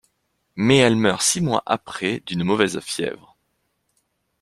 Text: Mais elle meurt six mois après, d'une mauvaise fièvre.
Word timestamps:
Mais 0.55 0.77
elle 0.77 0.95
meurt 0.95 1.21
six 1.21 1.41
mois 1.41 1.61
après, 1.67 2.23
d'une 2.25 2.43
mauvaise 2.43 2.79
fièvre. 2.79 3.37